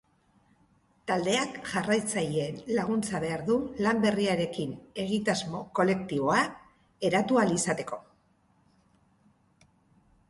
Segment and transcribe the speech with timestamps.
[1.09, 3.57] Taldeak jarraitzaileen laguntza behar du
[3.87, 4.73] lan berriarekin
[5.05, 6.41] egitasmo kolektiboa
[7.11, 8.03] eratu ahal izateko.